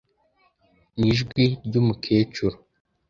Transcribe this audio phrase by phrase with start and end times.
[0.99, 2.55] Nijwi ryumukecuru.